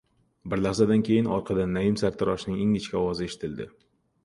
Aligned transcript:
Bir 0.53 0.61
lahzadan 0.65 1.03
keyin 1.09 1.29
orqadan 1.35 1.77
Naim 1.77 1.99
sartaroshning 2.03 2.59
ingichka 2.65 2.99
ovozi 3.05 3.31
eshitildi. 3.31 3.71